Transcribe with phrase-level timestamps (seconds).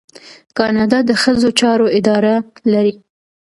[0.57, 2.33] کاناډا د ښځو چارو اداره
[2.71, 2.93] لري.